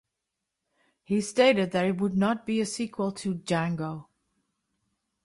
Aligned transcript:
He 1.03 1.21
stated 1.21 1.69
that 1.73 1.85
it 1.85 2.01
would 2.01 2.17
not 2.17 2.43
be 2.47 2.59
a 2.59 2.65
sequel 2.65 3.11
to 3.11 3.35
"Django". 3.35 4.07